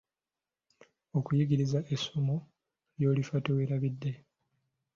Akuyigirizza 1.17 1.79
essomo 1.95 2.35
ly'olifa 2.97 3.37
teweerabidde! 3.45 4.11